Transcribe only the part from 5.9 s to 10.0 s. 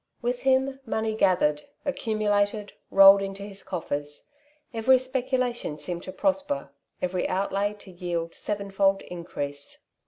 to prosper, every outlay to yield sevenfold increase.